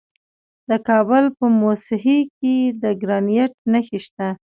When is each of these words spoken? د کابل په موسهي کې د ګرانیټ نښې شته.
د 0.69 0.71
کابل 0.87 1.23
په 1.37 1.45
موسهي 1.59 2.19
کې 2.37 2.55
د 2.81 2.83
ګرانیټ 3.01 3.51
نښې 3.71 3.99
شته. 4.05 4.27